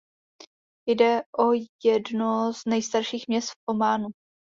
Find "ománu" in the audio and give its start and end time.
3.69-4.07